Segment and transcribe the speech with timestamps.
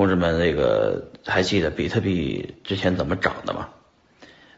[0.00, 3.68] 同志们，那个还记得比特币之前怎么涨的吗？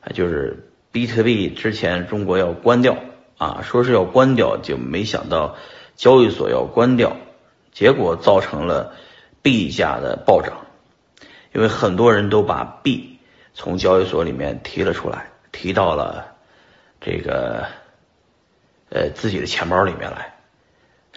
[0.01, 2.97] 啊，就是比特币之前中国要关掉
[3.39, 5.57] 啊，说是要关掉，就没想到
[5.97, 7.17] 交易所要关掉，
[7.73, 8.95] 结果造成了
[9.43, 10.65] 币价的暴涨，
[11.53, 13.19] 因为很多人都把币
[13.53, 16.37] 从交易所里面提了出来，提到了
[17.01, 17.67] 这个
[18.91, 20.37] 呃自己的钱包里面来，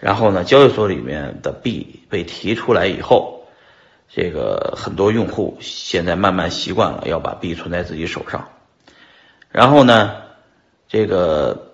[0.00, 3.35] 然后呢，交易所里面的币被提出来以后，
[4.08, 8.48] 这个很多用户现在慢慢习惯了要把币存在自己手上。
[9.50, 10.22] 然后呢，
[10.88, 11.72] 这个，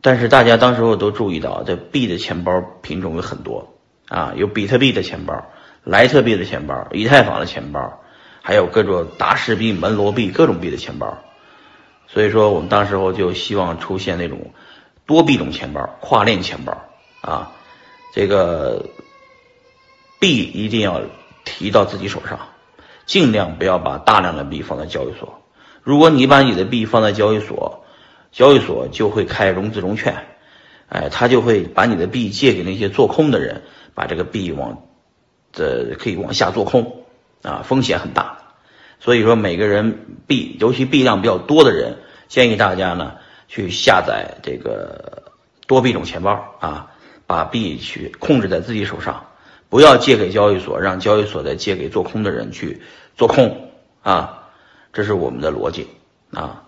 [0.00, 3.74] 但是大家当时候都注意到，这币的钱包品种有很多
[4.08, 5.46] 啊，有比特币的钱包、
[5.84, 8.00] 莱特币的钱包、以太坊的钱包，
[8.42, 11.18] 还有各种达氏币、门罗币各种币的钱包。
[12.06, 14.52] 所以说，我们当时候就希望出现那种
[15.04, 16.78] 多币种钱包、跨链钱包
[17.20, 17.52] 啊，
[18.14, 18.86] 这个
[20.18, 21.02] 币一定要
[21.44, 22.40] 提到自己手上，
[23.06, 25.42] 尽量不要把大量的币放在交易所。
[25.82, 27.84] 如果你把你的币放在交易所，
[28.32, 30.26] 交易所就会开融资融券，
[30.88, 33.62] 哎，他就会把你的币借给那些做空的人，
[33.94, 34.82] 把这个币往
[35.52, 37.04] 这可以往下做空
[37.42, 38.38] 啊，风险很大。
[39.00, 43.14] 所以说，每个人币，尤其币量比较多的人，建议大家呢
[43.46, 45.32] 去下载这个
[45.66, 46.90] 多币种钱包啊，
[47.26, 49.28] 把币去控制在自己手上，
[49.68, 52.80] 不要借给交易所，让交易所再借给做空的人去
[53.16, 53.70] 做空
[54.02, 54.48] 啊。
[54.92, 55.88] 这是我们的逻辑
[56.32, 56.64] 啊。